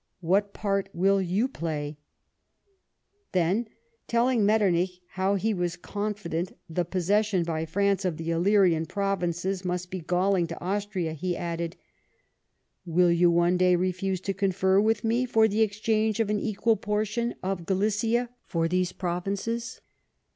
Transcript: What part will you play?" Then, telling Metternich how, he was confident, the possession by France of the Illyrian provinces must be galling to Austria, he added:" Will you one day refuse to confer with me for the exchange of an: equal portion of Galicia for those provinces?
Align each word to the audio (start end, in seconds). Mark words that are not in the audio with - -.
What 0.21 0.51
part 0.51 0.89
will 0.95 1.21
you 1.21 1.47
play?" 1.47 1.99
Then, 3.33 3.67
telling 4.07 4.43
Metternich 4.43 4.99
how, 5.09 5.35
he 5.35 5.53
was 5.53 5.75
confident, 5.75 6.57
the 6.67 6.83
possession 6.85 7.43
by 7.43 7.67
France 7.67 8.03
of 8.03 8.17
the 8.17 8.31
Illyrian 8.31 8.87
provinces 8.87 9.63
must 9.63 9.91
be 9.91 9.99
galling 9.99 10.47
to 10.47 10.59
Austria, 10.59 11.13
he 11.13 11.37
added:" 11.37 11.75
Will 12.87 13.11
you 13.11 13.29
one 13.29 13.57
day 13.57 13.75
refuse 13.75 14.19
to 14.21 14.33
confer 14.33 14.81
with 14.81 15.03
me 15.03 15.27
for 15.27 15.47
the 15.47 15.61
exchange 15.61 16.19
of 16.19 16.31
an: 16.31 16.39
equal 16.39 16.77
portion 16.77 17.35
of 17.43 17.67
Galicia 17.67 18.29
for 18.47 18.67
those 18.67 18.91
provinces? 18.91 19.81